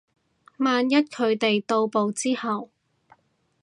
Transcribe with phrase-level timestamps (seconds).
[0.57, 2.71] 萬一佢哋到埗之後